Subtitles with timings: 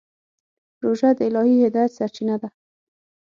[0.83, 2.49] روژه د الهي هدایت سرچینه ده.